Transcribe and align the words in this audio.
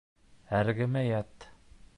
Эргәмә 0.61 1.05
ят. 1.09 1.49